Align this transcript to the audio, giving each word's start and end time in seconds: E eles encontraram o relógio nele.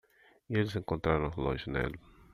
E 0.49 0.53
eles 0.59 0.73
encontraram 0.79 1.27
o 1.27 1.35
relógio 1.37 1.71
nele. 1.71 1.99